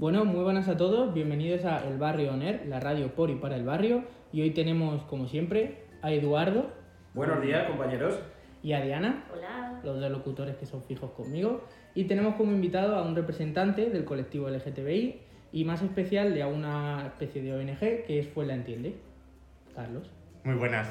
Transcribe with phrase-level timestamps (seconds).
[0.00, 3.56] Bueno, muy buenas a todos, bienvenidos a El Barrio Oner, la radio por y para
[3.56, 4.02] el barrio.
[4.32, 6.70] Y hoy tenemos, como siempre, a Eduardo.
[7.12, 8.18] Buenos días, compañeros.
[8.62, 9.26] Y a Diana.
[9.30, 9.78] Hola.
[9.84, 11.66] Los dos locutores que son fijos conmigo.
[11.94, 15.20] Y tenemos como invitado a un representante del colectivo LGTBI
[15.52, 18.96] y más especial de una especie de ONG que es Fue la Entiende.
[19.74, 20.10] Carlos.
[20.44, 20.88] Muy buenas.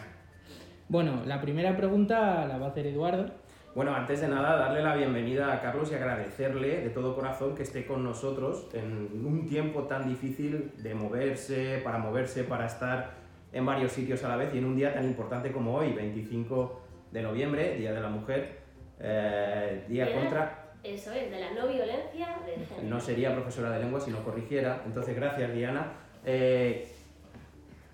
[0.87, 3.31] Bueno, la primera pregunta la va a hacer Eduardo.
[3.75, 7.61] Bueno, antes de nada, darle la bienvenida a Carlos y agradecerle de todo corazón que
[7.61, 13.11] esté con nosotros en un tiempo tan difícil de moverse, para moverse, para estar
[13.53, 16.81] en varios sitios a la vez y en un día tan importante como hoy, 25
[17.11, 18.57] de noviembre, Día de la Mujer,
[18.99, 20.65] eh, Día contra...
[20.83, 22.89] Eso es, de la no violencia de género.
[22.89, 24.81] No sería profesora de lengua si no corrigiera.
[24.85, 25.91] Entonces, gracias, Diana.
[26.25, 26.87] Eh,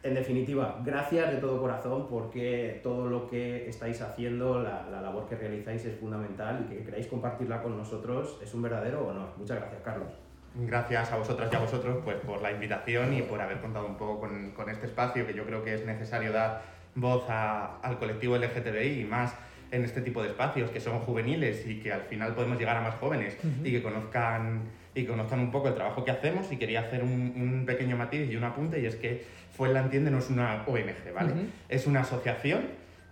[0.06, 5.28] en definitiva, gracias de todo corazón porque todo lo que estáis haciendo, la, la labor
[5.28, 9.30] que realizáis es fundamental y que queráis compartirla con nosotros es un verdadero honor.
[9.38, 10.10] Muchas gracias, Carlos.
[10.54, 13.96] Gracias a vosotras y a vosotros pues, por la invitación y por haber contado un
[13.98, 16.62] poco con, con este espacio que yo creo que es necesario dar
[16.96, 19.36] voz a- al colectivo LGTBI y más
[19.72, 22.82] en este tipo de espacios que son juveniles y que al final podemos llegar a
[22.82, 24.62] más jóvenes y que conozcan
[24.96, 28.32] y conozcan un poco el trabajo que hacemos y quería hacer un, un pequeño matiz
[28.32, 31.34] y un apunte y es que Fue la Entiende no es una ONG, ¿vale?
[31.34, 31.42] Ujú.
[31.70, 32.64] Es una asociación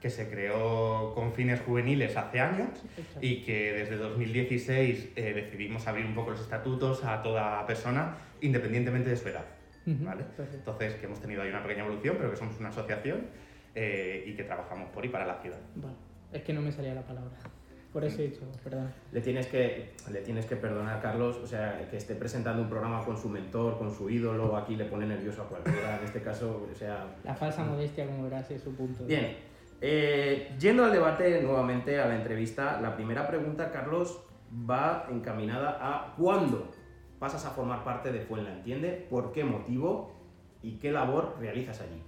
[0.01, 2.69] que se creó con fines juveniles hace años
[3.21, 9.09] y que desde 2016 eh, decidimos abrir un poco los estatutos a toda persona independientemente
[9.09, 9.45] de su edad.
[9.85, 10.23] Ujú, ¿vale?
[10.23, 10.71] perfecto.
[10.71, 13.27] Entonces, que hemos tenido ahí una pequeña evolución, pero que somos una asociación
[13.75, 15.59] eh, y que trabajamos por y para la ciudad.
[16.33, 17.37] Es que no me salía la palabra.
[17.93, 18.91] Por eso he dicho, perdón.
[19.11, 23.05] Le tienes que, le tienes que perdonar, Carlos, o sea, que esté presentando un programa
[23.05, 26.67] con su mentor, con su ídolo, aquí le pone nervioso a cualquiera, en este caso,
[26.71, 29.05] o sea, La falsa modestia, como verás, es su punto.
[29.05, 29.37] Bien,
[29.79, 36.15] eh, yendo al debate nuevamente, a la entrevista, la primera pregunta, Carlos, va encaminada a
[36.15, 36.71] ¿cuándo
[37.19, 39.05] pasas a formar parte de Fuenla Entiende?
[39.09, 40.13] ¿Por qué motivo?
[40.63, 42.01] ¿Y qué labor realizas allí?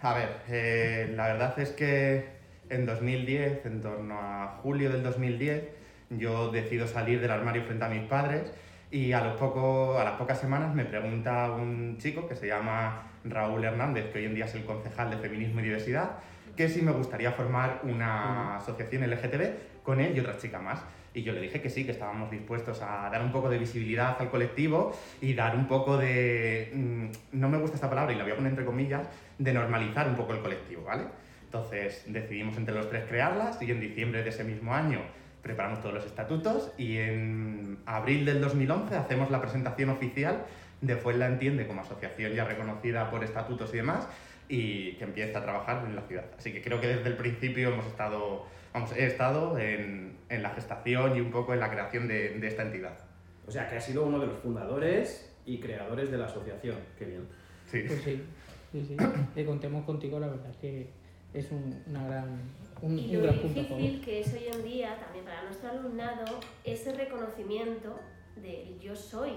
[0.00, 2.37] A ver, eh, la verdad es que
[2.70, 5.64] en 2010, en torno a julio del 2010,
[6.10, 8.52] yo decido salir del armario frente a mis padres
[8.90, 13.02] y a, los poco, a las pocas semanas me pregunta un chico que se llama
[13.24, 16.12] Raúl Hernández, que hoy en día es el concejal de Feminismo y Diversidad,
[16.56, 20.80] que si me gustaría formar una asociación LGTB con él y otra chica más.
[21.14, 24.16] Y yo le dije que sí, que estábamos dispuestos a dar un poco de visibilidad
[24.20, 26.70] al colectivo y dar un poco de...
[26.74, 29.06] mm, No me gusta esta palabra y la voy a poner entre comillas,
[29.38, 31.04] de normalizar un poco el colectivo, ¿vale?
[31.48, 35.00] Entonces decidimos entre los tres crearlas y en diciembre de ese mismo año
[35.42, 40.44] preparamos todos los estatutos y en abril del 2011 hacemos la presentación oficial
[40.82, 44.06] de Fuenla Entiende como asociación ya reconocida por estatutos y demás
[44.46, 46.26] y que empieza a trabajar en la ciudad.
[46.36, 48.44] Así que creo que desde el principio hemos estado,
[48.74, 52.46] vamos, he estado en, en la gestación y un poco en la creación de, de
[52.46, 52.98] esta entidad.
[53.46, 56.76] O sea, que has sido uno de los fundadores y creadores de la asociación.
[56.98, 57.26] Qué bien.
[57.70, 57.84] Sí.
[57.86, 58.22] Pues sí,
[58.70, 58.96] sí, sí.
[59.34, 60.97] Que contemos contigo, la verdad es que
[61.34, 62.40] es un, una gran,
[62.82, 63.78] un, Y un lo gran punto a favor.
[63.78, 67.98] difícil que es hoy en día, también para nuestro alumnado, ese reconocimiento
[68.36, 69.32] del yo soy.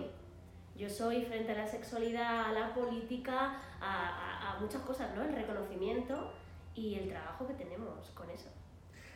[0.78, 4.08] Yo soy frente a la sexualidad, a la política, a,
[4.52, 5.24] a- a muchas cosas, ¿no?
[5.24, 6.34] El reconocimiento
[6.76, 8.50] y el trabajo que tenemos con eso.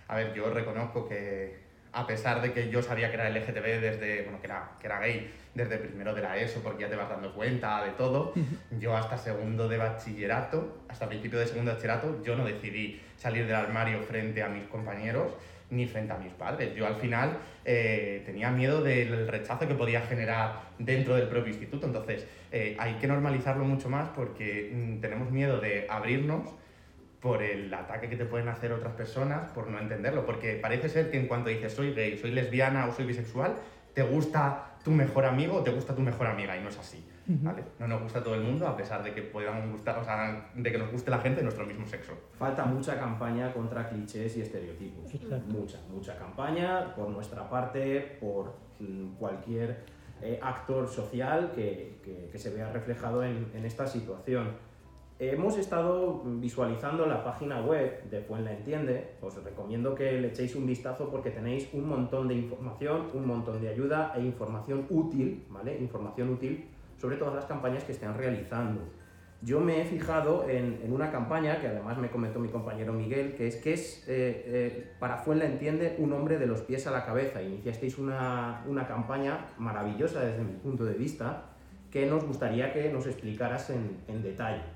[0.07, 4.23] A ver, yo reconozco que a pesar de que yo sabía que era LGTB desde,
[4.23, 7.09] bueno, que era, que era gay desde primero de la ESO, porque ya te vas
[7.09, 8.33] dando cuenta de todo,
[8.77, 13.47] yo hasta segundo de bachillerato, hasta principio de segundo de bachillerato, yo no decidí salir
[13.47, 15.31] del armario frente a mis compañeros
[15.69, 16.75] ni frente a mis padres.
[16.75, 21.87] Yo al final eh, tenía miedo del rechazo que podía generar dentro del propio instituto,
[21.87, 26.49] entonces eh, hay que normalizarlo mucho más porque mm, tenemos miedo de abrirnos
[27.21, 30.25] por el ataque que te pueden hacer otras personas por no entenderlo.
[30.25, 33.55] Porque parece ser que en cuanto dices soy gay, soy lesbiana o soy bisexual,
[33.95, 37.03] te gusta tu mejor amigo o te gusta tu mejor amiga y no es así.
[37.27, 37.63] ¿vale?
[37.79, 40.51] No nos gusta a todo el mundo a pesar de que puedan gustar, o sea,
[40.53, 42.13] de que nos guste la gente de nuestro mismo sexo.
[42.37, 45.11] Falta mucha campaña contra clichés y estereotipos.
[45.13, 45.47] Exacto.
[45.51, 49.83] Mucha, mucha campaña por nuestra parte, por mm, cualquier
[50.21, 54.51] eh, actor social que, que- que se vea reflejado en, en esta situación.
[55.17, 59.11] Hemos estado visualizando la página web de Fuenla Entiende.
[59.21, 63.61] Os recomiendo que le echéis un vistazo porque tenéis un montón de información, un montón
[63.61, 65.77] de ayuda e información útil, ¿vale?
[65.79, 66.65] Información útil
[66.97, 68.81] sobre todas las campañas que estén realizando.
[69.41, 73.35] Yo me he fijado en, en una campaña que además me comentó mi compañero Miguel,
[73.35, 76.91] que es que es eh, eh, para Fuenla Entiende un hombre de los pies a
[76.91, 77.41] la cabeza.
[77.41, 81.51] Iniciasteis una, una campaña maravillosa desde mi punto de vista
[81.89, 84.74] que nos gustaría que nos explicaras en, en detalle.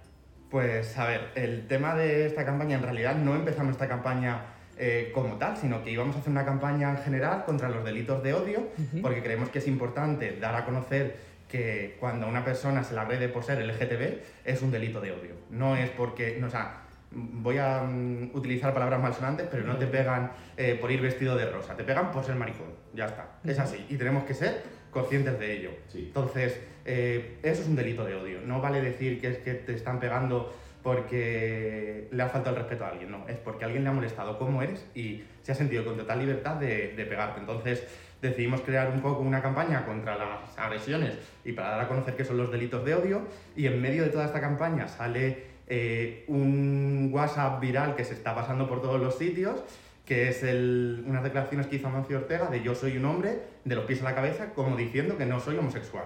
[0.50, 4.46] Pues a ver, el tema de esta campaña, en realidad no empezamos esta campaña
[4.78, 8.24] eh, como tal, sino que íbamos a hacer una campaña en general contra los delitos
[8.24, 8.70] de odio,
[9.02, 11.18] porque creemos que es importante dar a conocer
[11.48, 15.12] que cuando a una persona se la agrede por ser LGTB es un delito de
[15.12, 15.36] odio.
[15.50, 19.88] No es porque, no, o sea, voy a mm, utilizar palabras malsonantes, pero no te
[19.88, 23.60] pegan eh, por ir vestido de rosa, te pegan por ser maricón, ya está, es
[23.60, 25.72] así, y tenemos que ser conscientes de ello.
[25.88, 26.06] Sí.
[26.08, 26.60] Entonces,
[26.92, 30.00] eh, eso es un delito de odio, no vale decir que es que te están
[30.00, 30.52] pegando
[30.82, 34.40] porque le ha faltado el respeto a alguien, no, es porque alguien le ha molestado
[34.40, 37.42] cómo eres y se ha sentido con total libertad de, pegarte.
[37.42, 37.84] Entonces,
[38.24, 41.14] decidimos crear un poco una campaña contra las agresiones
[41.46, 43.22] y para dar a conocer qué son los delitos de odio
[43.56, 48.34] y en medio de toda esta campaña sale eh, un WhatsApp viral que se está
[48.34, 49.62] pasando por todos los sitios
[50.10, 53.76] que es el, unas declaraciones que hizo Amancio Ortega de yo soy un hombre de
[53.76, 56.06] los pies a la cabeza como diciendo que no soy homosexual,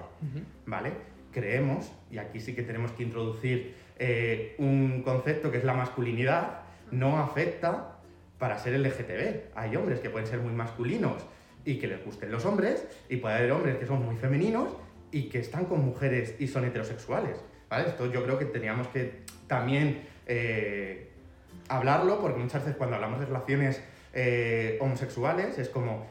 [0.65, 0.91] ¿vale?
[1.31, 6.63] Creemos, y aquí sí que tenemos que introducir eh, un concepto que es la masculinidad,
[6.91, 7.95] no afecta
[8.39, 9.55] para ser LGTB.
[9.55, 11.23] Hay hombres que pueden ser muy masculinos
[11.63, 14.75] y que les gusten los hombres, y puede haber hombres que son muy femeninos
[15.13, 17.37] y que están con mujeres y son heterosexuales.
[17.69, 17.87] ¿vale?
[17.87, 21.09] Esto yo creo que teníamos que también eh,
[21.69, 23.81] hablarlo, porque muchas veces cuando hablamos de relaciones
[24.13, 26.05] eh, homosexuales es como,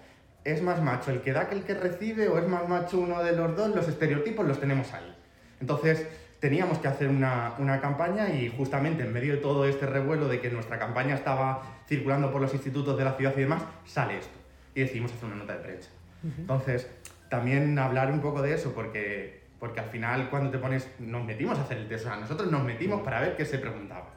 [0.45, 3.23] ¿es más macho el que da que el que recibe o es más macho uno
[3.23, 3.75] de los dos?
[3.75, 5.17] Los estereotipos los tenemos ahí.
[5.61, 6.07] Entonces,
[6.41, 10.41] teníamos que hacer una, una, campaña y justamente en medio de todo este revuelo de
[10.41, 14.37] que nuestra campaña estaba circulando por los institutos de la ciudad y demás, sale esto
[14.75, 15.91] y decidimos hacer una nota de prensa.
[16.25, 16.39] Uh -huh.
[16.39, 16.89] Entonces,
[17.29, 21.57] también hablar un poco de eso, porque, porque al final cuando te pones, nos metimos
[21.59, 24.09] a hacer el test, o sea, nosotros nos metimos para ver qué se preguntaba.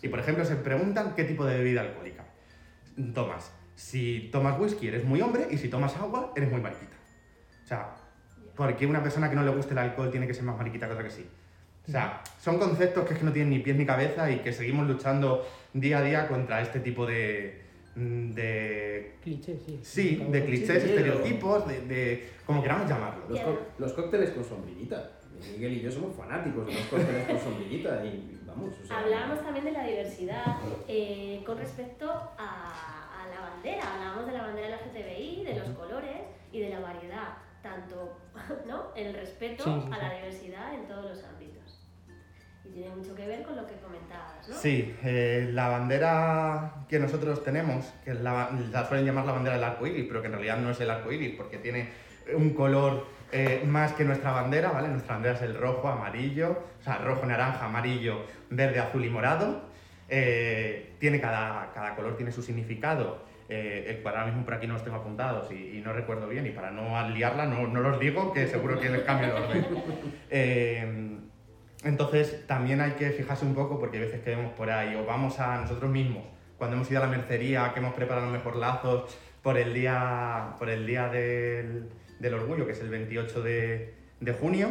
[0.00, 2.24] Y por ejemplo, se preguntan qué tipo de bebida alcohólica
[3.14, 3.52] tomas.
[3.74, 6.96] Si tomas whisky eres muy hombre y si tomas agua eres muy mariquita.
[7.64, 7.94] O sea,
[8.54, 10.86] ¿por qué una persona que no le guste el alcohol tiene que ser más mariquita
[10.86, 11.26] que otra que sí?
[11.86, 14.52] O sea, son conceptos que es que no tienen ni pies ni cabeza y que
[14.52, 17.62] seguimos luchando día a día contra este tipo de,
[17.94, 19.80] de clichés, sí.
[19.82, 23.24] Sí, de clichés, sí, estereotipos, de, de, como queramos llamarlo.
[23.28, 25.10] Los, co los, cócteles con sombrillita.
[25.52, 29.64] Miguel y yo somos fanáticos de los cócteles con sombrillita y O sea, Hablábamos también
[29.64, 30.56] de la diversidad
[30.88, 33.94] eh, con respecto a, a, la bandera.
[33.94, 36.22] Hablábamos de la bandera LGTBI, de los colores
[36.52, 37.28] y de la variedad,
[37.62, 38.18] tanto
[38.66, 38.94] ¿no?
[38.94, 41.80] el respeto sí, sí, a la diversidad en todos los ámbitos.
[42.64, 44.54] Y tiene mucho que ver con lo que comentabas, ¿no?
[44.54, 49.64] Sí, eh, la bandera que nosotros tenemos, que la, la, suelen llamar la bandera del
[49.64, 51.90] arco iris, pero que en realidad no es el arco iris, porque tiene
[52.34, 54.88] un color eh, más que nuestra bandera, ¿vale?
[54.88, 59.62] Nuestra bandera es el rojo, amarillo, o sea, rojo, naranja, amarillo, verde, azul y morado.
[60.08, 63.34] Eh, tiene cada, cada color tiene su significado.
[63.46, 66.26] Eh, el cual ahora mismo por aquí no los tengo apuntados y, y, no recuerdo
[66.28, 69.42] bien, y para no liarla no, no los digo, que seguro que les cambio el
[69.42, 69.66] orden.
[70.30, 71.18] Eh,
[71.84, 75.04] entonces también hay que fijarse un poco porque hay veces que vemos por ahí o
[75.04, 76.24] vamos a nosotros mismos,
[76.56, 80.70] cuando hemos ido a la mercería, que hemos preparado mejor lazos por el día, por
[80.70, 84.68] el día del, del orgullo, que es el 28 de, de, junio,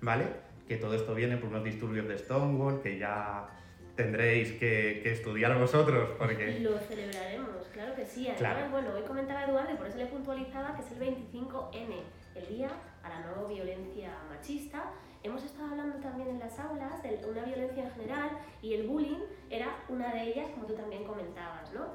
[0.00, 0.26] ¿vale?
[0.68, 3.48] Que todo esto viene por unos disturbios de Stonewall, que ya
[3.94, 6.60] tendréis que, que estudiar vosotros porque...
[6.60, 8.28] Lo celebraremos, claro que sí.
[8.28, 8.70] Además, claro.
[8.70, 11.94] bueno, hoy comentaba Eduardo y por eso le puntualizaba que es el 25N,
[12.34, 12.70] el Día
[13.02, 17.84] a la No Violencia Machista, hemos estado hablando también en las aulas de una violencia
[17.84, 18.30] en general
[18.62, 19.20] y el bullying
[19.50, 21.94] era una de ellas, como tú también comentabas, ¿no?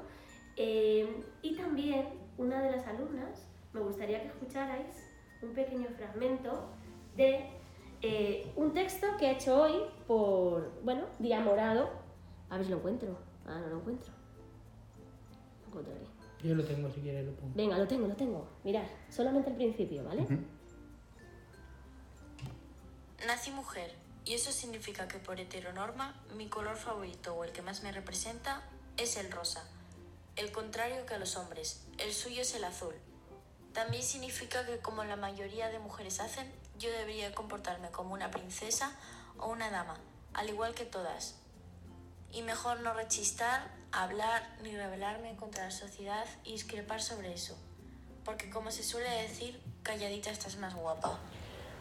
[0.56, 5.08] Eh, y también una de las alumnas, me gustaría que escucharais
[5.40, 6.68] un pequeño fragmento
[7.16, 7.46] de
[8.02, 11.90] eh, un texto que he hecho hoy por, bueno, Día Morado.
[12.50, 13.16] A ver si lo encuentro.
[13.46, 14.12] Ah, no lo encuentro.
[15.62, 16.06] Lo encontraré.
[16.42, 17.52] Yo lo tengo, si quieres lo pongo.
[17.54, 18.48] Venga, lo tengo, lo tengo.
[18.64, 20.22] Mirad, solamente el principio, ¿vale?
[20.22, 20.44] Uh -huh.
[23.26, 23.94] Nací mujer
[24.24, 28.62] y eso significa que por heteronorma mi color favorito o el que más me representa
[28.96, 29.64] es el rosa,
[30.36, 32.94] el contrario que a los hombres, el suyo es el azul.
[33.72, 38.92] También significa que como la mayoría de mujeres hacen, yo debería comportarme como una princesa
[39.38, 39.96] o una dama,
[40.34, 41.36] al igual que todas.
[42.32, 47.56] Y mejor no rechistar, hablar ni rebelarme contra la sociedad y discrepar sobre eso,
[48.24, 51.18] porque como se suele decir, calladita estás más guapa.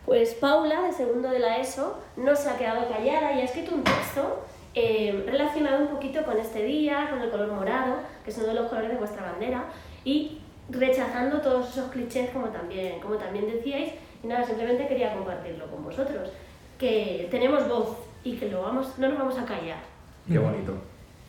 [0.05, 3.75] Pues Paula, de segundo de la ESO, no se ha quedado callada y ha escrito
[3.75, 8.37] un texto eh, relacionado un poquito con este día, con el color morado, que es
[8.37, 9.65] uno de los colores de vuestra bandera,
[10.03, 10.40] y
[10.71, 13.93] rechazando todos esos clichés como también, como también decíais.
[14.23, 16.29] Y nada, simplemente quería compartirlo con vosotros,
[16.77, 19.79] que tenemos voz y que lo vamos, no nos vamos a callar.
[20.27, 20.75] Qué bonito.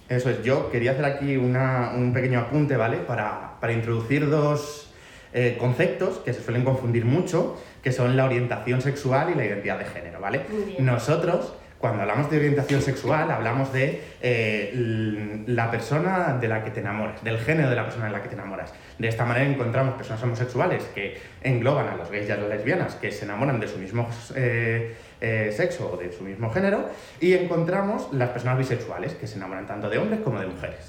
[0.08, 2.99] Eso es, yo quería hacer aquí una, un pequeño apunte, ¿vale?
[2.99, 4.92] Para, para introducir dos
[5.32, 9.78] eh, conceptos que se suelen confundir mucho, que son la orientación sexual y la identidad
[9.78, 10.42] de género, ¿vale?
[10.78, 16.78] Nosotros, Cuando hablamos de orientación sexual, hablamos de eh, la persona de la que te
[16.78, 18.72] enamoras, del género de la persona de la que te enamoras.
[19.00, 22.94] De esta manera encontramos personas homosexuales que engloban a los gays y a las lesbianas,
[22.94, 27.32] que se enamoran de su mismo eh, eh, sexo o de su mismo género, y
[27.32, 30.86] encontramos las personas bisexuales, que se enamoran tanto de hombres como de mujeres.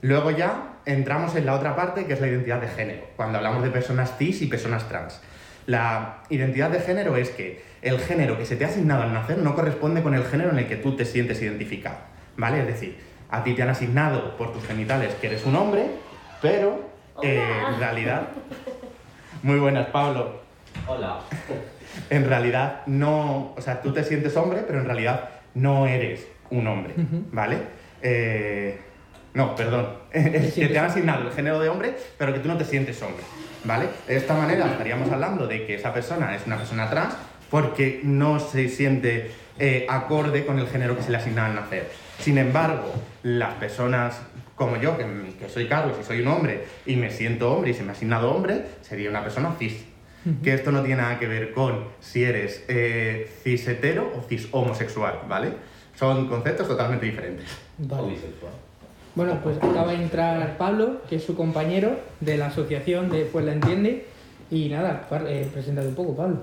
[0.00, 3.62] Luego ya entramos en la otra parte, que es la identidad de género, cuando hablamos
[3.62, 5.20] de personas cis y personas trans.
[5.70, 9.38] La identidad de género es que el género que se te ha asignado al nacer
[9.38, 11.94] no corresponde con el género en el que tú te sientes identificado,
[12.36, 12.62] ¿vale?
[12.62, 12.98] Es decir,
[13.30, 15.86] a ti te han asignado por tus genitales que eres un hombre,
[16.42, 16.90] pero
[17.22, 18.30] eh, en realidad...
[19.44, 20.40] Muy buenas, Pablo.
[20.88, 21.20] Hola.
[22.10, 23.54] En realidad no...
[23.56, 26.94] O sea, tú te sientes hombre, pero en realidad no eres un hombre,
[27.30, 27.58] ¿vale?
[28.02, 28.76] Eh,
[29.34, 29.88] no, perdón.
[30.12, 33.22] Que te han asignado el género de hombre, pero que tú no te sientes hombre,
[33.64, 33.86] ¿vale?
[34.06, 37.14] De esta manera estaríamos hablando de que esa persona es una persona trans
[37.50, 41.90] porque no se siente eh, acorde con el género que se le asigna al nacer.
[42.18, 44.20] Sin embargo, las personas
[44.60, 45.06] como yo, que,
[45.38, 47.92] que soy Carlos y soy un hombre y me siento hombre y se me ha
[47.92, 49.86] asignado hombre, sería una persona cis.
[50.42, 54.48] Que esto no tiene nada que ver con si eres eh, cis hetero o cis
[54.50, 55.54] homosexual, ¿vale?
[55.98, 57.46] Son conceptos totalmente diferentes.
[57.78, 58.18] Vale.
[59.16, 63.44] Bueno, pues acaba de entrar Pablo, que es su compañero de la asociación de Pues
[63.44, 64.06] la Entiende.
[64.52, 66.36] Y nada, eh, preséntate un poco, Pablo.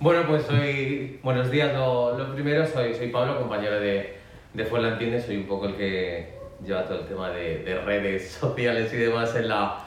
[0.00, 1.20] Bueno, pues soy.
[1.22, 4.16] Buenos días, lo, lo primero, soy, soy Pablo, compañero de,
[4.54, 5.20] de Fuenla Entiende.
[5.20, 6.34] Soy un poco el que
[6.66, 9.78] lleva todo el tema de, de redes sociales y demás en la,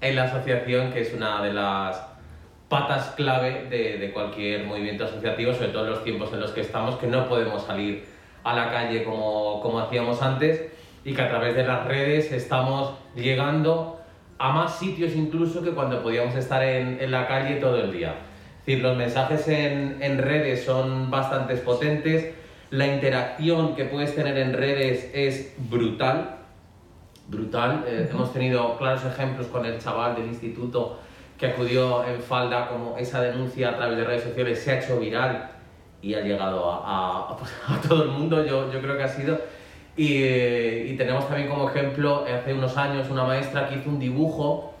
[0.00, 2.00] en la asociación, que es una de las
[2.68, 6.60] patas clave de, de cualquier movimiento asociativo, sobre todo en los tiempos en los que
[6.60, 8.04] estamos, que no podemos salir
[8.44, 10.73] a la calle como, como hacíamos antes
[11.04, 14.00] y que a través de las redes estamos llegando
[14.38, 18.14] a más sitios incluso que cuando podíamos estar en, en la calle todo el día.
[18.60, 22.32] Es decir, los mensajes en, en redes son bastante potentes,
[22.70, 26.36] la interacción que puedes tener en redes es brutal,
[27.28, 27.84] brutal.
[27.86, 30.98] Eh, hemos tenido claros ejemplos con el chaval del instituto
[31.38, 34.98] que acudió en falda, como esa denuncia a través de redes sociales se ha hecho
[34.98, 35.50] viral
[36.00, 39.08] y ha llegado a, a- a, a todo el mundo, yo, yo creo que ha
[39.08, 39.38] sido.
[39.96, 43.98] Y, eh, y tenemos también como ejemplo, hace unos años, una maestra que hizo un
[43.98, 44.74] dibujo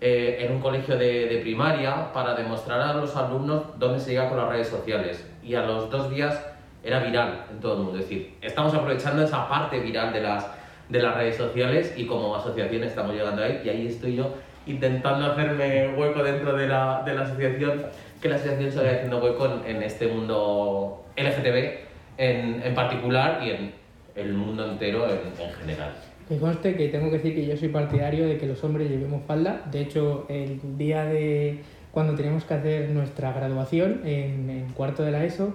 [0.00, 4.28] eh, en un colegio de, de primaria para demostrar a los alumnos dónde se llega
[4.28, 5.26] con las redes sociales.
[5.42, 6.40] Y a los dos días
[6.84, 7.98] era viral en todo el mundo.
[7.98, 10.46] Es decir, estamos aprovechando esa parte viral de las,
[10.88, 13.62] de las redes sociales y como asociación estamos llegando ahí.
[13.64, 14.34] Y ahí estoy yo
[14.66, 17.86] intentando hacerme hueco dentro de la, de la asociación,
[18.20, 21.82] que la asociación se vaya haciendo hueco en, en este mundo LGTB
[22.18, 23.81] en, en particular y en
[24.14, 25.92] el mundo entero en, en general.
[26.28, 29.22] Que conste que tengo que decir que yo soy partidario de que los hombres llevemos
[29.26, 29.62] falda.
[29.70, 35.10] De hecho, el día de cuando teníamos que hacer nuestra graduación en, en cuarto de
[35.10, 35.52] la ESO,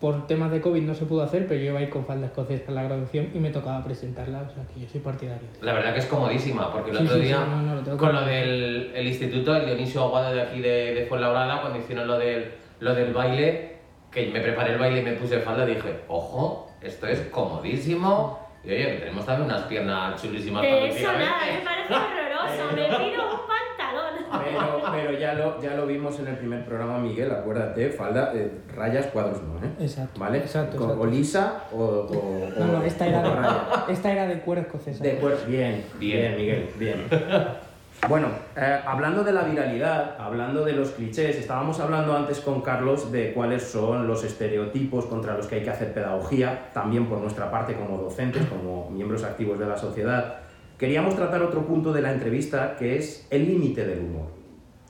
[0.00, 2.26] por temas de COVID no se pudo hacer, pero yo iba a ir con falda
[2.26, 5.48] escocesa a la graduación y me tocaba presentarla, o sea que yo soy partidario.
[5.60, 7.96] La verdad que es comodísima, porque el Sí, otro sí, sí, día, no, no, lo
[7.96, 12.06] con lo del el instituto, el Dionisio Aguado de aquí de, de Fuenlabrada, cuando hicieron
[12.06, 12.44] lo del,
[12.80, 13.75] lo del baile,
[14.10, 18.38] que me preparé el baile y me puse falda, dije, ojo, esto es comodísimo.
[18.64, 22.74] Y oye, que tenemos también unas piernas chulísimas para De eso nada, me parece horroroso.
[22.74, 24.44] Me pido un pantalón.
[24.44, 28.50] Pero, pero ya, lo, ya lo vimos en el primer programa, Miguel, acuérdate, falda, eh,
[28.74, 29.70] rayas, cuadros no, ¿eh?
[29.80, 30.18] Exacto.
[30.18, 30.38] ¿Vale?
[30.38, 31.02] Exacto, Con- exacto.
[31.02, 35.04] O lisa o, o- No, no, esta era de, esta era de cuero escocesa.
[35.04, 36.36] De acuerdo, bien, bien, Bien.
[36.36, 37.06] Miguel, bien.
[38.08, 43.10] Bueno, eh, hablando de la viralidad, hablando de los clichés, estábamos hablando antes con Carlos
[43.10, 47.50] de cuáles son los estereotipos contra los que hay que hacer pedagogía, también por nuestra
[47.50, 50.36] parte como docentes, como miembros activos de la sociedad.
[50.78, 54.26] Queríamos tratar otro punto de la entrevista que es el límite del humor.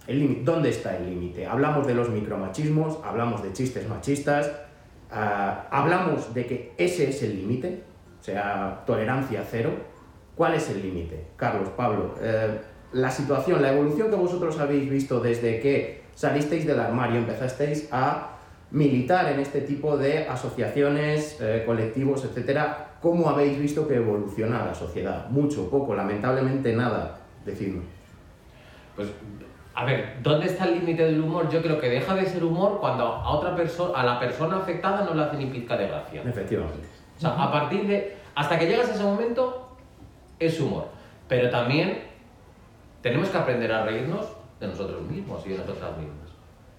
[0.06, 1.46] El límite- ¿Dónde está el límite?
[1.46, 4.52] Hablamos de los micromachismos, hablamos de chistes machistas,
[5.10, 7.82] ah, hablamos de que ese es el límite,
[8.20, 9.70] o sea, tolerancia cero.
[10.34, 11.28] ¿Cuál es el límite?
[11.36, 12.60] Carlos, Pablo, eh,
[12.92, 18.30] la situación, la evolución que vosotros habéis visto desde que salisteis del armario, empezasteis a
[18.70, 24.74] militar en este tipo de asociaciones, eh, colectivos, etcétera, ¿cómo habéis visto que evoluciona la
[24.74, 25.28] sociedad?
[25.28, 27.82] Mucho, poco, lamentablemente nada, decidme.
[28.96, 29.08] Pues,
[29.74, 31.50] a ver, ¿dónde está el límite del humor?
[31.50, 35.04] Yo creo que deja de ser humor cuando a otra persona, a la persona afectada
[35.04, 36.22] no le hace ni pizca de gracia.
[36.22, 36.88] Efectivamente.
[37.16, 38.16] O sea, a partir de.
[38.34, 39.76] Hasta que llegas a ese momento,
[40.38, 40.88] es humor.
[41.28, 42.04] Pero también
[43.06, 44.26] tenemos que aprender a reírnos
[44.58, 46.28] de nosotros mismos y de nosotras mismas.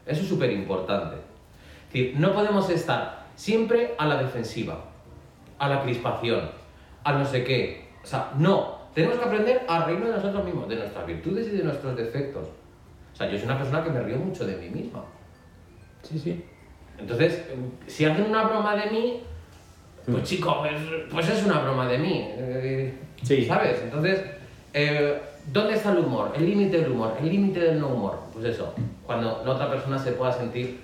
[0.06, 1.16] Eso es súper importante.
[1.16, 4.84] Es decir, no podemos estar siempre a la defensiva,
[5.58, 6.50] a la crispación,
[7.06, 7.88] a no sé qué.
[8.04, 8.78] O sea, no.
[8.94, 12.50] Tenemos que aprender a reírnos de nosotros mismos, de nuestras virtudes y de nuestros defectos.
[13.14, 15.06] O sea, yo soy una persona que me río mucho de mí misma.
[16.04, 16.44] Sí, sí.
[16.98, 17.42] Entonces,
[17.86, 19.24] si hacen una broma de mí,
[20.12, 20.74] pues chico, pues,
[21.10, 22.28] pues es una broma de mí.
[22.36, 22.94] eh,
[23.24, 23.46] Sí.
[23.46, 23.82] ¿Sabes?
[23.82, 24.22] Entonces,
[24.74, 26.34] eh, ¿dónde está el humor?
[26.36, 28.20] El límite del humor, el límite del no humor.
[28.34, 28.74] Pues eso,
[29.06, 30.80] cuando la otra persona se pueda sentir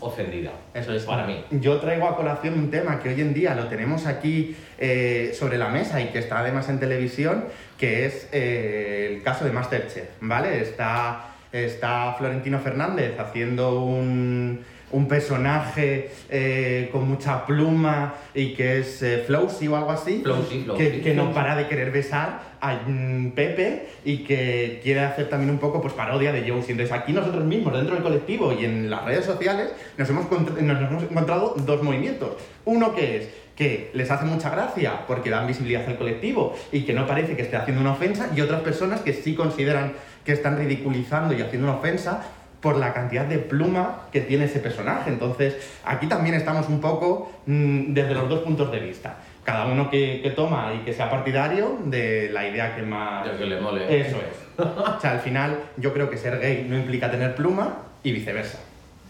[0.00, 0.50] ofendida.
[0.74, 1.44] Eso es Para mí.
[1.50, 5.58] Yo traigo a colación un tema que hoy en día lo tenemos aquí eh, sobre
[5.58, 7.44] la mesa y que está además en televisión,
[7.78, 10.60] que es eh, el caso de Masterchef, ¿vale?
[10.62, 19.02] Está, está Florentino Fernández haciendo un, un personaje eh, con mucha pluma y que es
[19.02, 20.84] eh, Flowsy o algo así, Flowsy, Flowsy.
[20.84, 25.50] que, que no para de querer besar a mm, Pepe y que quiere hacer también
[25.50, 26.72] un poco pues parodia de Josie.
[26.72, 30.80] Entonces aquí nosotros mismos, dentro del colectivo y en las redes sociales, nos hemos, nos
[30.80, 32.36] hemos encontrado dos movimientos.
[32.64, 36.94] Uno que es que les hace mucha gracia porque dan visibilidad al colectivo y que
[36.94, 39.92] no parece que esté haciendo una ofensa, y otras personas que sí consideran
[40.24, 42.22] que están ridiculizando y haciendo una ofensa
[42.62, 45.10] por la cantidad de pluma que tiene ese personaje.
[45.10, 49.16] Entonces, aquí también estamos un poco mm, desde los dos puntos de vista.
[49.44, 53.26] Cada uno que, que toma y que sea partidario de la idea que más...
[53.26, 54.00] Del que le mole.
[54.00, 54.64] Eso es.
[54.64, 58.60] O sea, al final yo creo que ser gay no implica tener pluma y viceversa.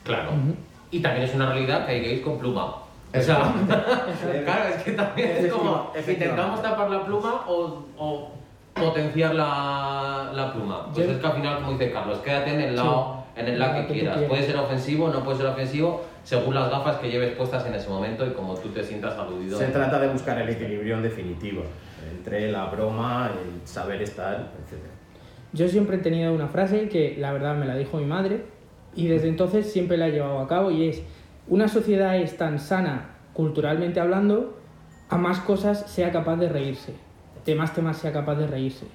[0.02, 0.30] Claro.
[0.30, 0.56] Ujú.
[0.90, 2.76] Y también es una realidad que hay gays con pluma.
[3.14, 3.52] O sea,
[4.44, 8.30] claro, es que también es como intentamos tapar la pluma o, o
[8.72, 10.86] potenciar la, la pluma.
[10.94, 13.58] Pues Yo- es que al final, como dice Carlos, quédate en el lado, en el
[13.58, 14.18] lado que quieras.
[14.28, 17.88] Puede ser ofensivo, no puede ser ofensivo, según las gafas que lleves puestas en ese
[17.88, 19.58] momento y como tú te sientas aludido.
[19.58, 21.62] Se trata de buscar el equilibrio en definitiva,
[22.10, 24.78] entre la broma, el saber estar, etc.
[25.52, 28.44] Yo siempre he tenido una frase que la verdad me la dijo mi madre
[28.94, 31.02] y desde entonces siempre la he llevado a cabo y es,
[31.48, 34.58] una sociedad es tan sana culturalmente hablando,
[35.08, 36.94] a más cosas sea capaz de reírse,
[37.44, 38.86] de más temas sea capaz de reírse.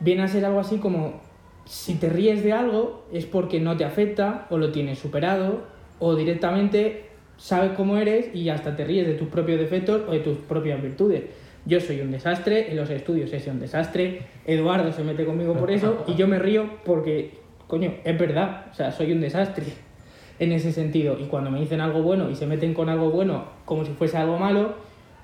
[0.00, 1.20] Viene a ser algo así como,
[1.68, 5.64] si te ríes de algo es porque no te afecta o lo tienes superado
[5.98, 10.20] o directamente sabes cómo eres y hasta te ríes de tus propios defectos o de
[10.20, 11.24] tus propias virtudes.
[11.66, 15.70] Yo soy un desastre, en los estudios sido un desastre, Eduardo se mete conmigo por
[15.70, 17.34] eso y yo me río porque,
[17.66, 19.66] coño, es verdad, o sea, soy un desastre
[20.38, 21.18] en ese sentido.
[21.20, 24.16] Y cuando me dicen algo bueno y se meten con algo bueno como si fuese
[24.16, 24.72] algo malo,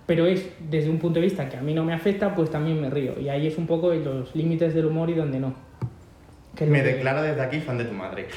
[0.04, 2.78] pero es desde un punto de vista que a mí no me afecta, pues también
[2.83, 3.18] me río.
[3.18, 5.63] Y ahí es un poco los límites del humor y donde no.
[6.56, 8.28] Que Me que- declaro desde aquí fan de tu madre.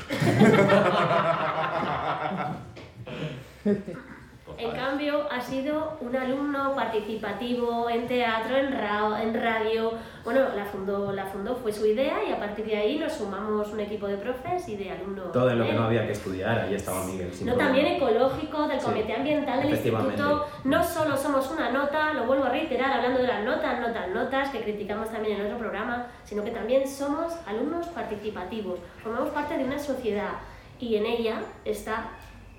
[4.58, 9.92] En cambio, ha sido un alumno participativo en teatro, en, ra- en radio.
[10.24, 13.70] Bueno, la fundó, la fundó, fue su idea y a partir de ahí nos sumamos
[13.72, 15.32] un equipo de profes y de alumnos.
[15.32, 17.28] Todo en lo que no había que estudiar, ahí estaba Miguel.
[17.30, 17.58] No, problema.
[17.64, 20.46] también ecológico, del Sí, comité ambiental del instituto.
[20.64, 24.50] No solo somos una nota, lo vuelvo a reiterar hablando de las notas, notas, notas,
[24.50, 28.80] que criticamos también en otro programa, sino que también somos alumnos participativos.
[29.04, 30.32] Formamos parte de una sociedad
[30.80, 32.10] y en ella está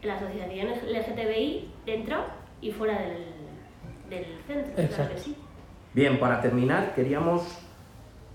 [0.03, 2.25] la asociación LGTBI dentro
[2.61, 3.25] y fuera del,
[4.11, 4.75] del centro.
[4.75, 5.15] Claro Exacto.
[5.15, 5.37] que sí.
[5.95, 7.59] Bien, para terminar, queríamos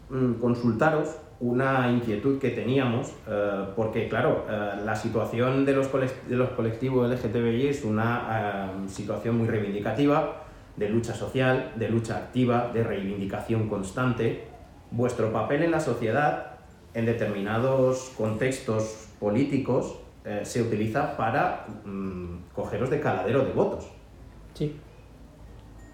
[0.09, 6.35] mm, consultaros una inquietud que teníamos, eh, porque claro, eh, la situación de los, de
[6.35, 10.43] los colectivos LGTBI es una eh, situación muy reivindicativa,
[10.77, 14.47] de lucha social, de lucha activa, de reivindicación constante.
[14.91, 16.53] Vuestro papel en la sociedad,
[16.93, 23.91] en determinados contextos políticos, eh, se utiliza para mm, cogeros de caladero de votos.
[24.53, 24.79] Sí.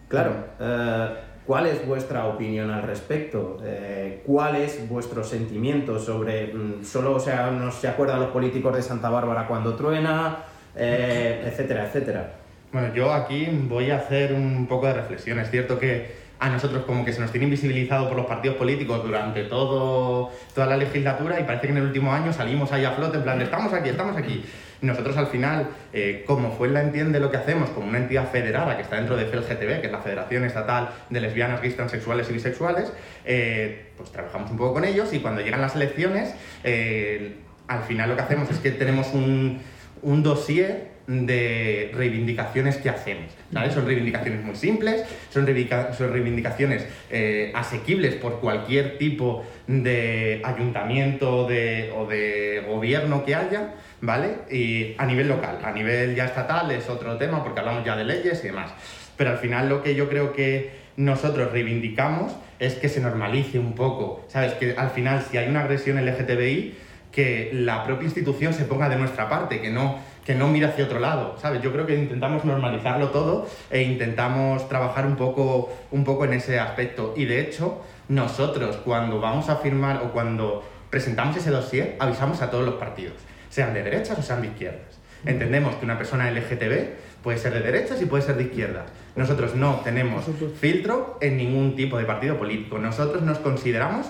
[0.08, 0.34] Claro.
[0.60, 1.16] eh,
[1.46, 3.58] ¿Cuál es vuestra opinión al respecto?
[3.64, 6.54] Eh, ¿Cuál es vuestro sentimiento sobre...
[6.54, 10.44] mm, solo o sea, no se acuerdan los políticos de Santa Bárbara cuando truena,
[10.76, 12.34] eh, etcétera, etcétera?
[12.72, 15.40] Bueno, yo aquí voy a hacer un poco de reflexión.
[15.40, 19.04] Es cierto que a nosotros como que se nos tiene invisibilizado por los partidos políticos
[19.04, 22.92] durante todo, toda la legislatura y parece que en el último año salimos ahí a
[22.92, 24.46] flote en plan, de, estamos aquí, estamos aquí.
[24.82, 28.78] Nosotros al final, eh, como fue la entiende lo que hacemos como una entidad federada
[28.78, 32.34] que está dentro de FELGTB, que es la Federación Estatal de Lesbianas, Gays, Transexuales y
[32.34, 32.94] Bisexuales,
[33.26, 37.36] eh, pues trabajamos un poco con ellos y cuando llegan las elecciones, eh,
[37.68, 39.60] al final lo que hacemos es que tenemos un,
[40.02, 43.32] un dossier de reivindicaciones que hacemos.
[43.52, 43.74] ¿sabes?
[43.74, 52.06] Son reivindicaciones muy simples, son reivindicaciones eh, asequibles por cualquier tipo de ayuntamiento de- o
[52.06, 54.36] de gobierno que haya, ¿vale?
[54.52, 58.06] Y a nivel local, a nivel ya estatal es otro tema porque hablamos ya de
[58.06, 58.72] leyes y demás.
[59.18, 63.74] Pero al final lo que yo creo que nosotros reivindicamos es que se normalice un
[63.74, 64.54] poco, ¿sabes?
[64.54, 66.76] Que al final si hay una agresión LGTBI,
[67.12, 69.98] que la propia institución se ponga de nuestra parte, que no,
[70.30, 71.60] que no mire hacia otro lado, ¿sabes?
[71.64, 76.60] Yo creo que intentamos normalizarlo todo e intentamos trabajar un poco, un poco en ese
[76.60, 77.16] aspecto.
[77.18, 82.52] Y de hecho, nosotros cuando vamos a firmar o cuando presentamos ese dossier, avisamos a
[82.52, 83.16] todos los partidos,
[83.50, 85.00] sean de derechas o sean de izquierdas.
[85.26, 88.86] Entendemos que una persona LGTB puede ser de derechas y puede ser de izquierdas.
[89.16, 90.26] Nosotros no tenemos
[90.62, 92.78] filtro en ningún tipo de partido político.
[92.78, 94.06] Nosotros nos consideramos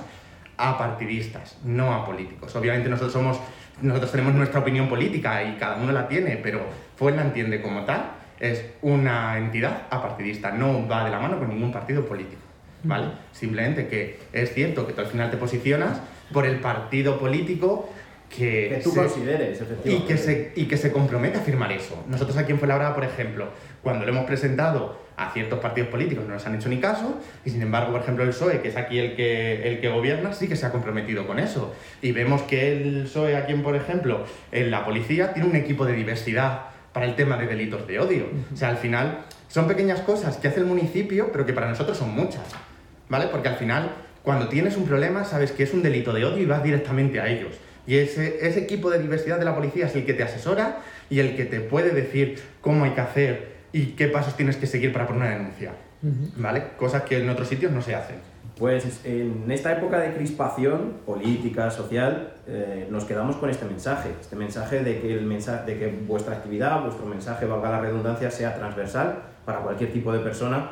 [0.57, 2.53] apartidistas, no apolíticos.
[2.57, 3.39] Obviamente nosotros somos
[3.81, 6.61] nosotros tenemos nuestra opinión política y cada uno la tiene, pero
[6.95, 11.47] Fue la entiende como tal, es una entidad apartidista, no va de la mano con
[11.49, 12.41] ningún partido político.
[12.83, 13.07] ¿Vale?
[13.31, 16.01] Simplemente que es cierto que tú al final te posicionas
[16.33, 17.89] por el partido político
[18.29, 20.07] que, Que tú se- consideres, y efectivamente.
[20.07, 22.03] que, se, y que se compromete a firmar eso.
[22.07, 23.47] Nosotros aquí en Fuenlabrada, por ejemplo,
[23.81, 27.49] cuando lo hemos presentado a ciertos partidos políticos no nos han hecho ni caso, y
[27.49, 30.47] sin embargo, por ejemplo, el PSOE, que es aquí el que, el que gobierna, sí
[30.47, 31.75] que se ha comprometido con eso.
[32.01, 35.93] Y vemos que el PSOE aquí, por ejemplo, en la policía, tiene un equipo de
[35.93, 36.61] diversidad
[36.93, 38.27] para el tema de delitos de odio.
[38.53, 41.97] O sea, al final, son pequeñas cosas que hace el municipio, pero que para nosotros
[41.97, 42.43] son muchas.
[43.09, 43.27] ¿Vale?
[43.27, 43.91] Porque al final,
[44.23, 47.27] cuando tienes un problema, sabes que es un delito de odio y vas directamente a
[47.27, 47.55] ellos.
[47.85, 50.77] Y ese, ese equipo de diversidad de la policía es el que te asesora
[51.09, 54.67] y el que te puede decir cómo hay que hacer y qué pasos tienes que
[54.67, 55.71] seguir para poner una denuncia.
[56.37, 56.63] ¿Vale?
[56.77, 58.17] Cosas que en otros sitios no se hacen.
[58.57, 64.35] Pues en esta época de crispación política, social, eh, nos quedamos con este mensaje, este
[64.35, 68.55] mensaje de que, el mensaje de que vuestra actividad, vuestro mensaje, valga la redundancia, sea
[68.55, 70.71] transversal para cualquier tipo de persona.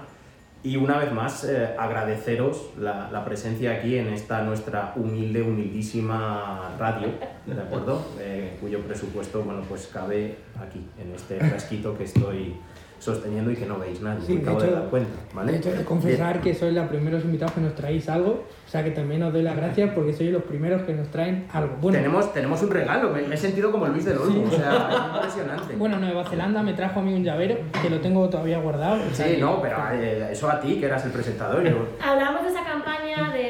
[0.64, 6.76] Y una vez más, eh, agradeceros la, la presencia aquí en esta nuestra humilde, humildísima
[6.78, 7.08] radio,
[7.46, 8.06] ¿de acuerdo?
[8.20, 12.56] Eh, cuyo presupuesto, bueno, pues cabe aquí, en este frasquito que estoy
[13.00, 15.52] sosteniendo y que no veis nadie, Sí, me de acabo de hecho- dar cuenta, ¿vale?
[15.52, 18.84] De hecho, de confesar que sois los primeros invitados que nos traéis algo, o sea
[18.84, 21.76] que también os doy las gracias porque sois los primeros que nos traen algo.
[21.82, 24.90] Bueno, tenemos, tenemos un regalo, me, me he sentido como Luis del Olmo, o sea,
[24.90, 25.76] es impresionante.
[25.78, 28.96] bueno, Nueva Zelanda me trajo a mí un llavero que lo tengo todavía guardado.
[28.96, 31.64] o sea sí, que- no, pero eh, eso a ti, que eras el presentador.
[31.64, 33.07] yo- Hablamos de esa campaña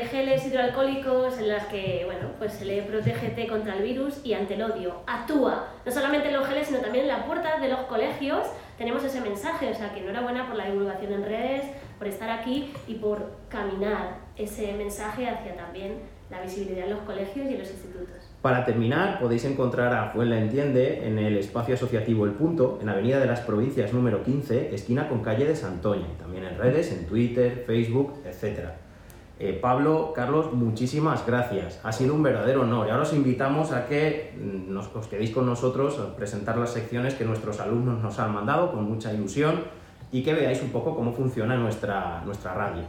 [0.07, 4.55] geles hidroalcohólicos en las que, bueno, pues se le protégete contra el virus y ante
[4.55, 5.01] el odio.
[5.07, 9.03] Actúa, no solamente en los geles, sino también en la puerta de los colegios tenemos
[9.03, 11.63] ese mensaje, o sea que enhorabuena por la divulgación en redes,
[11.97, 17.47] por estar aquí y por caminar ese mensaje hacia también la visibilidad en los colegios
[17.49, 18.17] y en los institutos.
[18.41, 23.19] Para terminar, podéis encontrar a Fuenla Entiende en el espacio asociativo El Punto, en Avenida
[23.19, 27.63] de las Provincias número 15, esquina con calle de Santoña, también en redes, en Twitter,
[27.65, 28.69] Facebook, etc.
[29.39, 31.79] Eh, Pablo, Carlos, muchísimas gracias.
[31.83, 32.87] Ha sido un verdadero honor.
[32.87, 36.71] Y ahora os invitamos a que mm, nos, os quedéis con nosotros a presentar las
[36.71, 39.61] secciones que nuestros alumnos nos han mandado con mucha ilusión
[40.11, 42.83] y que veáis un poco cómo funciona nuestra, nuestra radio.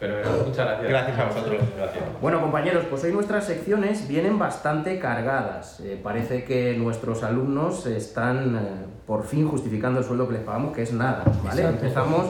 [0.00, 0.88] Fenomenal, muchas gracias.
[0.88, 1.62] Gracias a vosotros.
[1.76, 2.04] Gracias.
[2.20, 5.78] Bueno, compañeros, pues hoy nuestras secciones vienen bastante cargadas.
[5.80, 10.74] Eh, parece que nuestros alumnos están eh, por fin justificando el sueldo que les pagamos,
[10.74, 11.62] que es nada, ¿vale?
[11.62, 11.84] Exacto.
[11.84, 12.26] Empezamos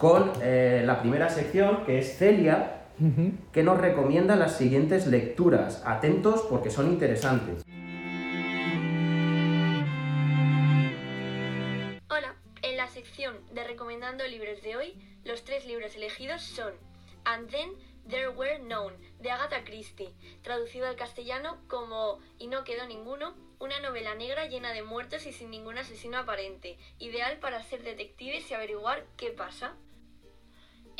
[0.00, 2.86] con eh, la primera sección, que es Celia,
[3.52, 5.82] que nos recomienda las siguientes lecturas.
[5.84, 7.62] Atentos porque son interesantes.
[12.08, 16.72] Hola, en la sección de recomendando libros de hoy, los tres libros elegidos son
[17.24, 17.70] And Then
[18.08, 23.78] There Were None, de Agatha Christie, traducido al castellano como Y no quedó ninguno, una
[23.80, 28.54] novela negra llena de muertos y sin ningún asesino aparente, ideal para ser detectives y
[28.54, 29.76] averiguar qué pasa.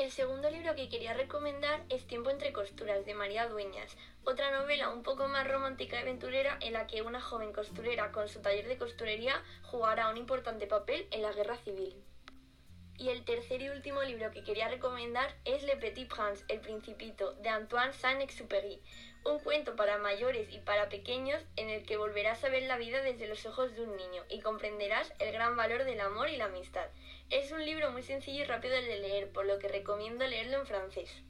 [0.01, 4.89] El segundo libro que quería recomendar es Tiempo entre costuras de María Dueñas, otra novela
[4.89, 8.67] un poco más romántica y aventurera en la que una joven costurera con su taller
[8.67, 12.03] de costurería jugará un importante papel en la guerra civil.
[12.97, 17.35] Y el tercer y último libro que quería recomendar es Le Petit Prince, El Principito,
[17.35, 18.81] de Antoine Saint-Exupéry,
[19.27, 23.03] un cuento para mayores y para pequeños en el que volverás a ver la vida
[23.03, 26.47] desde los ojos de un niño y comprenderás el gran valor del amor y la
[26.47, 26.89] amistad.
[27.31, 30.67] Es un libro muy sencillo y rápido de leer, por lo que recomiendo leerlo en
[30.67, 31.23] francés.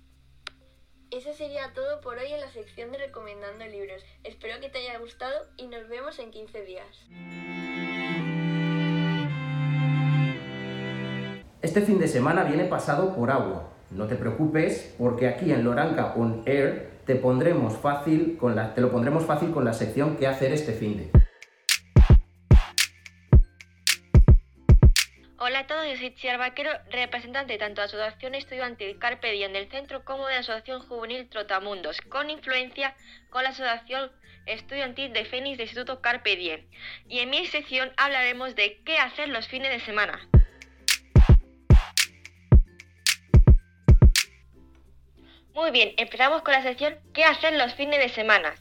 [1.11, 4.03] Eso sería todo por hoy en la sección de Recomendando Libros.
[4.25, 7.07] Espero que te haya gustado y nos vemos en 15 días.
[11.61, 13.71] Este fin de semana viene pasado por agua.
[13.91, 18.81] No te preocupes, porque aquí en Loranca On Air te pondremos fácil con la, te
[18.81, 21.30] lo pondremos fácil con la sección que hacer este fin de.
[25.43, 29.55] Hola a todos, yo soy Chiar Vaquero, representante tanto de la Asociación Estudiantil Carpe Diem
[29.55, 32.95] del centro como de la Asociación Juvenil Trotamundos, con influencia
[33.31, 34.13] con la Asociación
[34.45, 36.67] Estudiantil de Fénix del Instituto Carpe Diem.
[37.09, 40.21] Y en mi sección hablaremos de qué hacer los fines de semana.
[45.55, 48.57] Muy bien, empezamos con la sección ¿Qué hacer los fines de semana?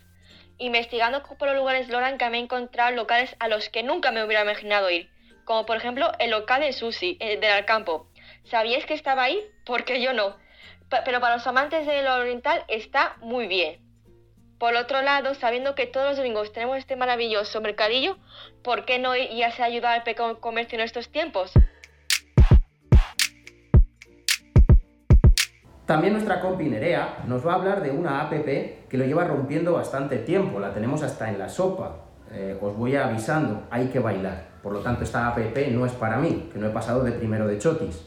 [0.57, 4.43] Investigando por los lugares Loranca me he encontrado locales a los que nunca me hubiera
[4.43, 5.09] imaginado ir,
[5.49, 8.05] como por ejemplo el local de sushi eh, del Alcampo.
[8.43, 9.43] ¿Sabíais que estaba ahí?
[9.65, 10.35] Porque yo no.
[11.03, 13.81] Pero para los amantes de lo oriental está muy bien.
[14.59, 18.17] Por otro lado, sabiendo que todos los domingos tenemos este maravilloso mercadillo,
[18.63, 21.51] ¿por qué no ir y así ayudar al pequeño comercio en estos tiempos?
[25.87, 29.73] También nuestra compi Nerea nos va a hablar de una app que lo lleva rompiendo
[29.73, 32.05] bastante tiempo, la tenemos hasta en la sopa.
[32.31, 34.48] Eh, os voy avisando, hay que bailar.
[34.61, 35.37] Por lo tanto, esta app
[35.71, 38.05] no es para mí, que no he pasado de primero de chotis.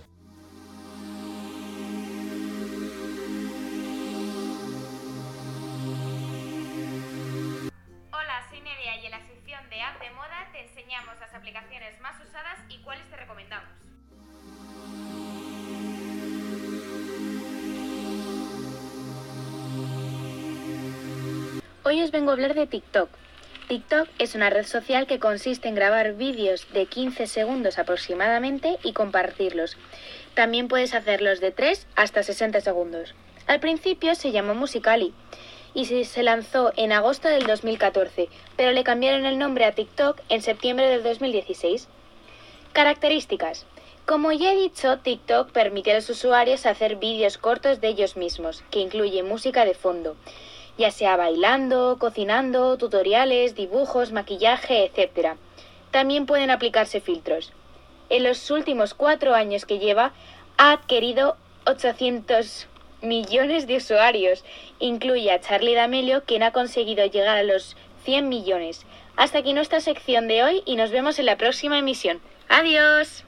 [8.12, 11.98] Hola, soy Nerea y en la sección de App de Moda te enseñamos las aplicaciones
[12.02, 13.70] más usadas y cuáles te recomendamos.
[21.84, 23.21] Hoy os vengo a hablar de TikTok.
[23.72, 28.92] TikTok es una red social que consiste en grabar vídeos de 15 segundos aproximadamente y
[28.92, 29.78] compartirlos.
[30.34, 33.14] También puedes hacerlos de 3 hasta 60 segundos.
[33.46, 35.14] Al principio se llamó Musicali
[35.72, 40.42] y se lanzó en agosto del 2014, pero le cambiaron el nombre a TikTok en
[40.42, 41.88] septiembre del 2016.
[42.74, 43.64] Características.
[44.04, 48.64] Como ya he dicho, TikTok permite a los usuarios hacer vídeos cortos de ellos mismos,
[48.70, 50.14] que incluye música de fondo,
[50.82, 55.36] ya sea bailando, cocinando, tutoriales, dibujos, maquillaje, etc.
[55.92, 57.52] También pueden aplicarse filtros.
[58.08, 60.12] En los últimos cuatro años que lleva,
[60.58, 62.66] ha adquirido 800
[63.00, 64.44] millones de usuarios.
[64.80, 68.84] Incluye a Charlie D'Amelio, quien ha conseguido llegar a los 100 millones.
[69.14, 72.20] Hasta aquí nuestra sección de hoy y nos vemos en la próxima emisión.
[72.48, 73.24] ¡Adiós!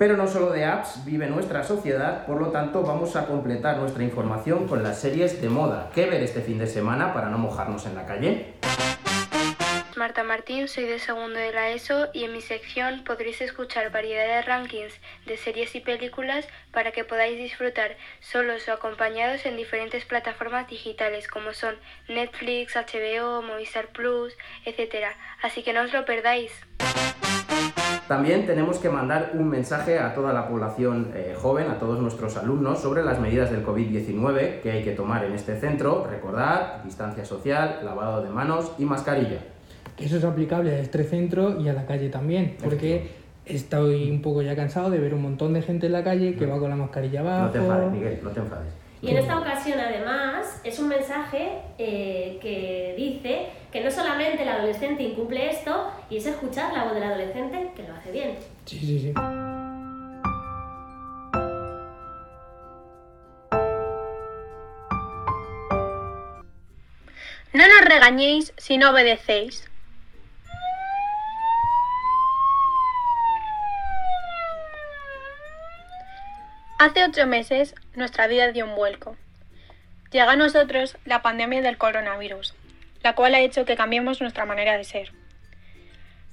[0.00, 4.02] Pero no solo de apps vive nuestra sociedad, por lo tanto vamos a completar nuestra
[4.02, 5.90] información con las series de moda.
[5.94, 8.54] ¿Qué ver este fin de semana para no mojarnos en la calle?
[9.96, 14.24] Marta Martín, soy de segundo de la ESO y en mi sección podréis escuchar variedad
[14.24, 14.94] de rankings
[15.26, 21.28] de series y películas para que podáis disfrutar solos o acompañados en diferentes plataformas digitales
[21.28, 21.76] como son
[22.08, 24.32] Netflix, HBO, Movistar Plus,
[24.64, 25.08] etc.
[25.42, 26.52] Así que no os lo perdáis.
[28.10, 32.36] También tenemos que mandar un mensaje a toda la población eh, joven, a todos nuestros
[32.36, 36.04] alumnos, sobre las medidas del COVID-19 que hay que tomar en este centro.
[36.10, 39.38] Recordad, distancia social, lavado de manos y mascarilla.
[39.96, 43.12] Que eso es aplicable a este centro y a la calle también, porque
[43.46, 46.46] estoy un poco ya cansado de ver un montón de gente en la calle que
[46.46, 47.44] va con la mascarilla abajo.
[47.44, 48.74] No te enfades, Miguel, no te enfades.
[49.02, 54.48] Y en esta ocasión, además, es un mensaje eh, que dice que no solamente el
[54.48, 58.36] adolescente incumple esto, y es escuchar la voz del adolescente que lo hace bien.
[58.64, 59.12] Sí, sí, sí.
[67.52, 69.68] No nos regañéis si no obedecéis.
[76.78, 79.16] Hace ocho meses nuestra vida dio un vuelco.
[80.10, 82.54] Llega a nosotros la pandemia del coronavirus,
[83.02, 85.12] la cual ha hecho que cambiemos nuestra manera de ser.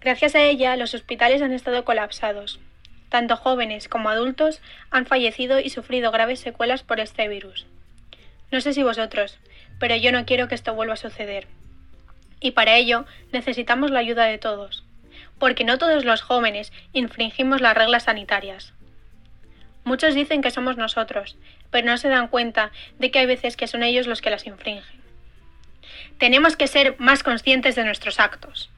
[0.01, 2.59] Gracias a ella, los hospitales han estado colapsados.
[3.09, 7.65] Tanto jóvenes como adultos han fallecido y sufrido graves secuelas por este virus.
[8.51, 9.39] No sé si vosotros,
[9.79, 11.47] pero yo no quiero que esto vuelva a suceder.
[12.39, 14.83] Y para ello necesitamos la ayuda de todos,
[15.39, 18.73] porque no todos los jóvenes infringimos las reglas sanitarias.
[19.83, 21.37] Muchos dicen que somos nosotros,
[21.71, 24.45] pero no se dan cuenta de que hay veces que son ellos los que las
[24.45, 24.96] infringen.
[26.17, 28.71] Tenemos que ser más conscientes de nuestros actos.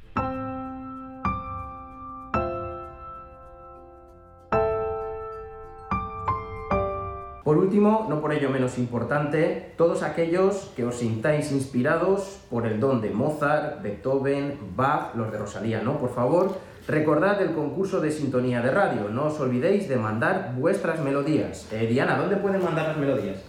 [7.49, 12.79] Por último, no por ello menos importante, todos aquellos que os sintáis inspirados por el
[12.79, 15.97] don de Mozart, Beethoven, Bach, los de Rosalía, ¿no?
[15.97, 19.09] Por favor, recordad el concurso de sintonía de radio.
[19.09, 21.67] No os olvidéis de mandar vuestras melodías.
[21.71, 23.48] Eh, Diana, ¿dónde pueden mandar las melodías?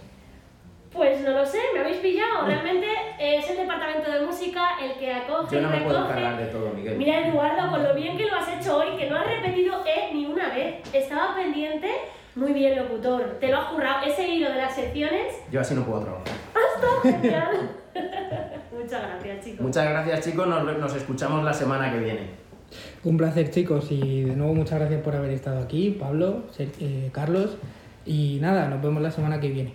[0.93, 2.45] Pues no lo sé, me habéis pillado.
[2.45, 2.87] Realmente
[3.19, 6.19] es el departamento de música el que acoge Yo no y me puedo recoge.
[6.19, 6.97] encargar de todo, Miguel.
[6.97, 10.13] Mira, Eduardo, con lo bien que lo has hecho hoy, que no has repetido E
[10.13, 10.81] ni una vez.
[10.93, 11.89] Estaba pendiente.
[12.35, 13.37] Muy bien, locutor.
[13.39, 14.05] Te lo has currado.
[14.05, 15.35] Ese hilo de las secciones.
[15.49, 16.27] Yo así no puedo trabajar.
[16.55, 17.09] ¡Hasta!
[17.21, 17.71] Genial.
[18.71, 19.61] Muchas gracias, chicos.
[19.61, 20.47] Muchas gracias, chicos.
[20.47, 22.41] Nos, nos escuchamos la semana que viene.
[23.03, 27.57] Un placer, chicos, y de nuevo muchas gracias por haber estado aquí, Pablo, eh, Carlos,
[28.05, 29.73] y nada, nos vemos la semana que viene.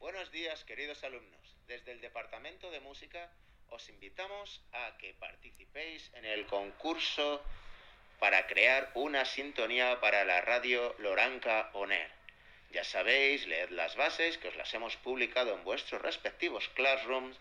[0.00, 1.56] Buenos días, queridos alumnos.
[1.66, 3.28] Desde el Departamento de Música
[3.70, 7.42] os invitamos a que participéis en el concurso
[8.20, 12.08] para crear una sintonía para la radio Loranca On Air.
[12.70, 17.36] Ya sabéis, leed las bases que os las hemos publicado en vuestros respectivos classrooms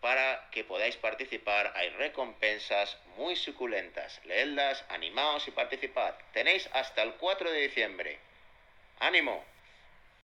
[0.00, 1.70] para que podáis participar.
[1.76, 4.22] Hay recompensas muy suculentas.
[4.24, 6.14] Leedlas, animaos y participad.
[6.32, 8.18] Tenéis hasta el 4 de diciembre.
[9.00, 9.44] ¡Ánimo!